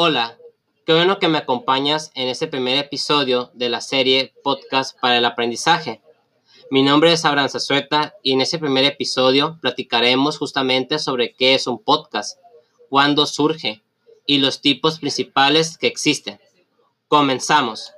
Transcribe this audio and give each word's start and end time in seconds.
Hola, 0.00 0.38
qué 0.86 0.94
bueno 0.94 1.18
que 1.18 1.26
me 1.26 1.38
acompañas 1.38 2.12
en 2.14 2.28
este 2.28 2.46
primer 2.46 2.78
episodio 2.78 3.50
de 3.54 3.68
la 3.68 3.80
serie 3.80 4.32
Podcast 4.44 4.96
para 5.00 5.16
el 5.16 5.24
Aprendizaje. 5.24 6.00
Mi 6.70 6.84
nombre 6.84 7.12
es 7.12 7.24
Abraham 7.24 7.48
Zazueta 7.48 8.14
y 8.22 8.32
en 8.32 8.40
este 8.40 8.60
primer 8.60 8.84
episodio 8.84 9.58
platicaremos 9.60 10.38
justamente 10.38 11.00
sobre 11.00 11.34
qué 11.34 11.56
es 11.56 11.66
un 11.66 11.82
podcast, 11.82 12.38
cuándo 12.88 13.26
surge 13.26 13.82
y 14.24 14.38
los 14.38 14.60
tipos 14.60 15.00
principales 15.00 15.76
que 15.76 15.88
existen. 15.88 16.38
Comenzamos. 17.08 17.92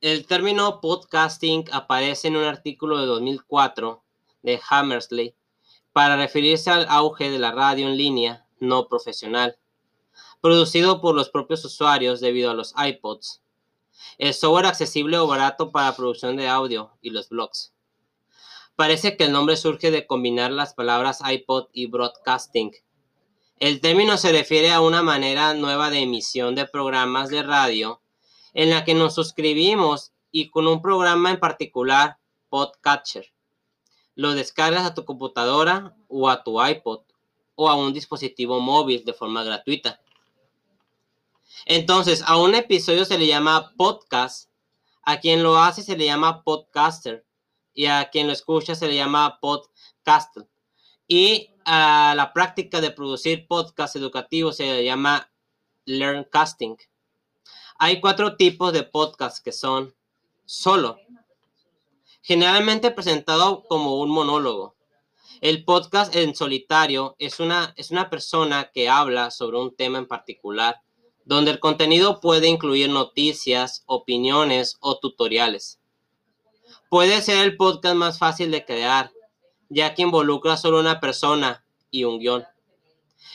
El 0.00 0.26
término 0.28 0.80
podcasting 0.80 1.64
aparece 1.72 2.28
en 2.28 2.36
un 2.36 2.44
artículo 2.44 3.00
de 3.00 3.06
2004 3.06 4.00
de 4.44 4.60
Hammersley 4.70 5.34
para 5.94 6.16
referirse 6.16 6.70
al 6.70 6.86
auge 6.88 7.30
de 7.30 7.38
la 7.38 7.52
radio 7.52 7.86
en 7.86 7.96
línea 7.96 8.44
no 8.58 8.88
profesional, 8.88 9.56
producido 10.40 11.00
por 11.00 11.14
los 11.14 11.30
propios 11.30 11.64
usuarios 11.64 12.20
debido 12.20 12.50
a 12.50 12.54
los 12.54 12.74
iPods, 12.76 13.40
el 14.18 14.34
software 14.34 14.66
accesible 14.66 15.18
o 15.18 15.28
barato 15.28 15.70
para 15.70 15.94
producción 15.94 16.36
de 16.36 16.48
audio 16.48 16.90
y 17.00 17.10
los 17.10 17.28
blogs. 17.28 17.72
Parece 18.74 19.16
que 19.16 19.24
el 19.24 19.32
nombre 19.32 19.56
surge 19.56 19.92
de 19.92 20.04
combinar 20.04 20.50
las 20.50 20.74
palabras 20.74 21.20
iPod 21.24 21.68
y 21.72 21.86
broadcasting. 21.86 22.72
El 23.60 23.80
término 23.80 24.16
se 24.16 24.32
refiere 24.32 24.72
a 24.72 24.80
una 24.80 25.00
manera 25.00 25.54
nueva 25.54 25.90
de 25.90 26.00
emisión 26.00 26.56
de 26.56 26.66
programas 26.66 27.28
de 27.28 27.44
radio 27.44 28.02
en 28.52 28.70
la 28.70 28.84
que 28.84 28.94
nos 28.94 29.14
suscribimos 29.14 30.12
y 30.32 30.50
con 30.50 30.66
un 30.66 30.82
programa 30.82 31.30
en 31.30 31.38
particular, 31.38 32.18
Podcatcher. 32.48 33.33
Lo 34.14 34.34
descargas 34.34 34.84
a 34.84 34.94
tu 34.94 35.04
computadora 35.04 35.96
o 36.08 36.28
a 36.28 36.42
tu 36.44 36.64
iPod 36.64 37.00
o 37.56 37.68
a 37.68 37.74
un 37.74 37.92
dispositivo 37.92 38.60
móvil 38.60 39.04
de 39.04 39.12
forma 39.12 39.44
gratuita. 39.44 40.00
Entonces, 41.66 42.22
a 42.26 42.36
un 42.36 42.54
episodio 42.54 43.04
se 43.04 43.18
le 43.18 43.26
llama 43.26 43.72
podcast, 43.76 44.50
a 45.02 45.20
quien 45.20 45.42
lo 45.42 45.58
hace 45.58 45.82
se 45.82 45.96
le 45.96 46.06
llama 46.06 46.42
podcaster 46.42 47.24
y 47.74 47.86
a 47.86 48.10
quien 48.10 48.26
lo 48.26 48.32
escucha 48.32 48.74
se 48.74 48.86
le 48.86 48.96
llama 48.96 49.38
podcaster. 49.40 50.46
Y 51.06 51.50
a 51.64 52.14
la 52.16 52.32
práctica 52.32 52.80
de 52.80 52.90
producir 52.90 53.46
podcast 53.46 53.96
educativos 53.96 54.56
se 54.56 54.64
le 54.64 54.84
llama 54.84 55.30
learncasting. 55.84 56.76
Hay 57.78 58.00
cuatro 58.00 58.36
tipos 58.36 58.72
de 58.72 58.82
podcast 58.84 59.44
que 59.44 59.52
son 59.52 59.94
solo, 60.44 60.98
generalmente 62.24 62.90
presentado 62.90 63.64
como 63.64 64.00
un 64.00 64.08
monólogo. 64.08 64.76
El 65.42 65.62
podcast 65.66 66.16
en 66.16 66.34
solitario 66.34 67.16
es 67.18 67.38
una, 67.38 67.74
es 67.76 67.90
una 67.90 68.08
persona 68.08 68.70
que 68.72 68.88
habla 68.88 69.30
sobre 69.30 69.58
un 69.58 69.76
tema 69.76 69.98
en 69.98 70.08
particular, 70.08 70.80
donde 71.26 71.50
el 71.50 71.60
contenido 71.60 72.20
puede 72.20 72.48
incluir 72.48 72.88
noticias, 72.88 73.82
opiniones 73.84 74.78
o 74.80 74.98
tutoriales. 74.98 75.80
Puede 76.88 77.20
ser 77.20 77.44
el 77.44 77.58
podcast 77.58 77.94
más 77.94 78.18
fácil 78.18 78.50
de 78.50 78.64
crear, 78.64 79.12
ya 79.68 79.94
que 79.94 80.00
involucra 80.00 80.56
solo 80.56 80.80
una 80.80 81.00
persona 81.00 81.66
y 81.90 82.04
un 82.04 82.20
guion. 82.20 82.46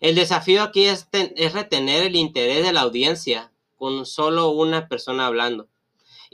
El 0.00 0.16
desafío 0.16 0.60
aquí 0.60 0.86
es, 0.86 1.06
es 1.12 1.52
retener 1.52 2.02
el 2.02 2.16
interés 2.16 2.64
de 2.64 2.72
la 2.72 2.80
audiencia 2.80 3.52
con 3.76 4.06
solo 4.06 4.50
una 4.50 4.88
persona 4.88 5.26
hablando. 5.26 5.68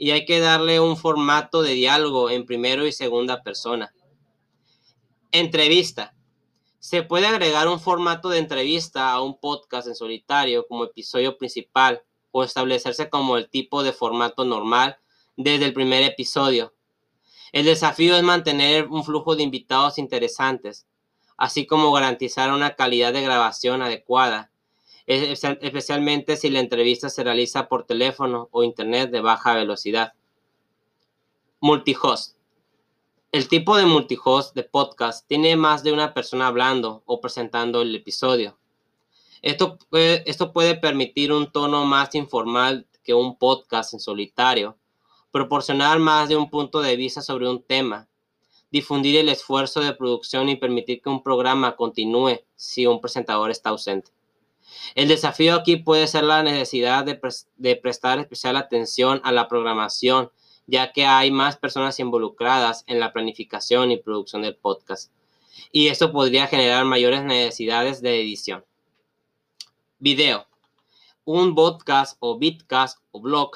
Y 0.01 0.11
hay 0.11 0.23
que 0.23 0.39
darle 0.39 0.79
un 0.79 0.95
formato 0.95 1.61
de 1.61 1.73
diálogo 1.73 2.29
en 2.29 2.45
primero 2.45 2.87
y 2.87 2.93
segunda 2.93 3.43
persona. 3.43 3.93
Entrevista. 5.33 6.15
Se 6.79 7.03
puede 7.03 7.27
agregar 7.27 7.67
un 7.67 7.81
formato 7.81 8.29
de 8.29 8.37
entrevista 8.37 9.11
a 9.11 9.21
un 9.21 9.37
podcast 9.37 9.89
en 9.89 9.95
solitario 9.95 10.65
como 10.69 10.85
episodio 10.85 11.37
principal 11.37 12.01
o 12.31 12.45
establecerse 12.45 13.09
como 13.09 13.35
el 13.35 13.49
tipo 13.49 13.83
de 13.83 13.91
formato 13.91 14.45
normal 14.45 14.97
desde 15.35 15.65
el 15.65 15.73
primer 15.73 16.03
episodio. 16.03 16.73
El 17.51 17.65
desafío 17.65 18.15
es 18.15 18.23
mantener 18.23 18.87
un 18.87 19.03
flujo 19.03 19.35
de 19.35 19.43
invitados 19.43 19.97
interesantes, 19.97 20.87
así 21.35 21.67
como 21.67 21.91
garantizar 21.91 22.53
una 22.53 22.77
calidad 22.77 23.11
de 23.11 23.21
grabación 23.21 23.81
adecuada 23.81 24.49
especialmente 25.09 26.37
si 26.37 26.51
la 26.51 26.59
entrevista 26.59 27.09
se 27.09 27.23
realiza 27.23 27.67
por 27.67 27.83
teléfono 27.83 28.47
o 28.51 28.63
internet 28.63 29.09
de 29.09 29.21
baja 29.21 29.55
velocidad. 29.55 30.13
Multihost. 31.59 32.37
El 33.31 33.47
tipo 33.47 33.75
de 33.75 33.87
multihost 33.87 34.55
de 34.55 34.63
podcast 34.63 35.27
tiene 35.27 35.55
más 35.55 35.81
de 35.81 35.93
una 35.93 36.13
persona 36.13 36.45
hablando 36.45 37.01
o 37.07 37.19
presentando 37.21 37.81
el 37.81 37.95
episodio. 37.95 38.59
Esto 39.41 39.79
puede, 39.89 40.29
esto 40.29 40.53
puede 40.53 40.75
permitir 40.75 41.33
un 41.33 41.51
tono 41.51 41.85
más 41.85 42.13
informal 42.13 42.87
que 43.03 43.15
un 43.15 43.35
podcast 43.35 43.95
en 43.95 43.99
solitario, 43.99 44.77
proporcionar 45.31 45.97
más 45.97 46.29
de 46.29 46.35
un 46.35 46.51
punto 46.51 46.81
de 46.81 46.95
vista 46.95 47.23
sobre 47.23 47.49
un 47.49 47.63
tema, 47.63 48.07
difundir 48.69 49.15
el 49.15 49.29
esfuerzo 49.29 49.79
de 49.79 49.93
producción 49.93 50.49
y 50.49 50.55
permitir 50.55 51.01
que 51.01 51.09
un 51.09 51.23
programa 51.23 51.75
continúe 51.75 52.41
si 52.55 52.85
un 52.85 53.01
presentador 53.01 53.49
está 53.49 53.71
ausente. 53.71 54.11
El 54.95 55.07
desafío 55.07 55.55
aquí 55.55 55.77
puede 55.77 56.07
ser 56.07 56.23
la 56.23 56.43
necesidad 56.43 57.05
de, 57.05 57.75
prestar 57.75 58.19
especial 58.19 58.57
atención 58.57 59.21
a 59.23 59.31
la 59.31 59.47
programación, 59.47 60.31
ya 60.67 60.91
que 60.91 61.05
hay 61.05 61.31
más 61.31 61.57
personas 61.57 61.99
involucradas 61.99 62.83
en 62.87 62.99
la 62.99 63.13
planificación 63.13 63.91
y 63.91 63.97
producción 63.97 64.41
del 64.41 64.55
podcast. 64.55 65.11
Y 65.71 65.87
esto 65.87 66.11
podría 66.11 66.47
generar 66.47 66.85
mayores 66.85 67.23
necesidades 67.23 68.01
de 68.01 68.21
edición. 68.21 68.65
Video. 69.99 70.47
Un 71.25 71.53
podcast 71.53 72.17
o 72.19 72.37
bitcast 72.37 72.99
o 73.11 73.19
blog 73.19 73.51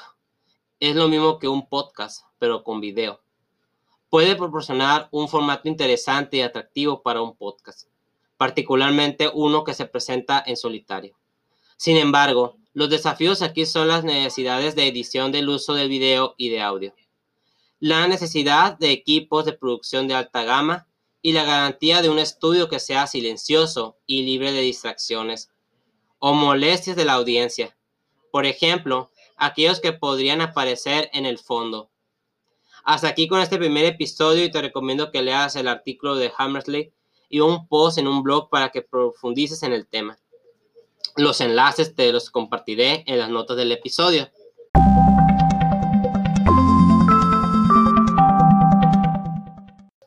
es 0.78 0.94
lo 0.94 1.08
mismo 1.08 1.38
que 1.38 1.48
un 1.48 1.68
podcast, 1.68 2.26
pero 2.38 2.62
con 2.62 2.80
video. 2.80 3.20
Puede 4.10 4.36
proporcionar 4.36 5.08
un 5.10 5.28
formato 5.28 5.68
interesante 5.68 6.36
y 6.36 6.42
atractivo 6.42 7.02
para 7.02 7.22
un 7.22 7.36
podcast 7.36 7.88
particularmente 8.36 9.30
uno 9.32 9.64
que 9.64 9.74
se 9.74 9.86
presenta 9.86 10.42
en 10.46 10.56
solitario. 10.56 11.16
Sin 11.76 11.96
embargo, 11.96 12.56
los 12.72 12.90
desafíos 12.90 13.42
aquí 13.42 13.66
son 13.66 13.88
las 13.88 14.04
necesidades 14.04 14.74
de 14.74 14.88
edición 14.88 15.32
del 15.32 15.48
uso 15.48 15.74
del 15.74 15.88
video 15.88 16.34
y 16.36 16.48
de 16.48 16.60
audio, 16.60 16.94
la 17.78 18.08
necesidad 18.08 18.78
de 18.78 18.90
equipos 18.90 19.44
de 19.44 19.52
producción 19.52 20.08
de 20.08 20.14
alta 20.14 20.44
gama 20.44 20.86
y 21.22 21.32
la 21.32 21.44
garantía 21.44 22.02
de 22.02 22.10
un 22.10 22.18
estudio 22.18 22.68
que 22.68 22.80
sea 22.80 23.06
silencioso 23.06 23.96
y 24.06 24.22
libre 24.22 24.52
de 24.52 24.60
distracciones 24.60 25.50
o 26.18 26.32
molestias 26.32 26.96
de 26.96 27.04
la 27.04 27.14
audiencia. 27.14 27.76
Por 28.30 28.46
ejemplo, 28.46 29.10
aquellos 29.36 29.80
que 29.80 29.92
podrían 29.92 30.40
aparecer 30.40 31.10
en 31.12 31.26
el 31.26 31.38
fondo. 31.38 31.90
Hasta 32.84 33.08
aquí 33.08 33.28
con 33.28 33.40
este 33.40 33.58
primer 33.58 33.84
episodio 33.84 34.44
y 34.44 34.50
te 34.50 34.60
recomiendo 34.60 35.10
que 35.10 35.22
leas 35.22 35.56
el 35.56 35.68
artículo 35.68 36.16
de 36.16 36.32
Hammersley 36.36 36.92
y 37.28 37.40
un 37.40 37.66
post 37.68 37.98
en 37.98 38.08
un 38.08 38.22
blog 38.22 38.48
para 38.50 38.70
que 38.70 38.82
profundices 38.82 39.62
en 39.62 39.72
el 39.72 39.86
tema. 39.86 40.18
Los 41.16 41.40
enlaces 41.40 41.94
te 41.94 42.12
los 42.12 42.30
compartiré 42.30 43.04
en 43.06 43.18
las 43.18 43.30
notas 43.30 43.56
del 43.56 43.72
episodio. 43.72 44.30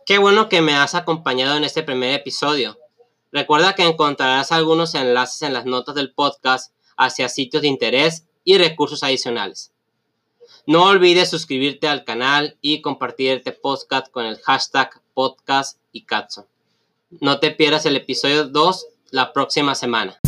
Qué 0.06 0.18
bueno 0.18 0.48
que 0.48 0.62
me 0.62 0.74
has 0.74 0.96
acompañado 0.96 1.58
en 1.58 1.64
este 1.64 1.84
primer 1.84 2.14
episodio. 2.14 2.78
Recuerda 3.32 3.76
que 3.76 3.84
encontrarás 3.84 4.52
algunos 4.52 4.96
enlaces 4.96 5.42
en 5.42 5.54
las 5.54 5.66
notas 5.66 5.96
del 5.96 6.14
podcast 6.14 6.74
hacia 6.96 7.30
sitios 7.30 7.62
de 7.62 7.68
interés 7.68 8.26
y 8.44 8.58
recursos 8.58 9.04
adicionales. 9.04 9.74
No 10.66 10.86
olvides 10.86 11.30
suscribirte 11.30 11.88
al 11.88 12.06
canal 12.06 12.58
y 12.62 12.82
compartir 12.82 13.32
este 13.32 13.52
podcast 13.52 14.10
con 14.12 14.26
el 14.26 14.38
hashtag 14.40 15.02
podcast 15.14 15.78
y. 15.92 16.06
No 17.10 17.40
te 17.40 17.52
pierdas 17.52 17.86
el 17.86 17.96
episodio 17.96 18.50
2 18.50 18.88
la 19.12 19.32
próxima 19.32 19.76
semana. 19.76 20.20